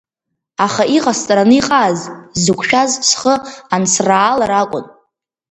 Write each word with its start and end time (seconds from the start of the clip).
Аха 0.65 0.83
иҟасҵараны 0.97 1.55
иҟааз, 1.59 1.99
сзықәшәаз 2.37 2.91
схы 3.07 3.33
ансраалар 3.75 4.51
акәын. 4.61 4.85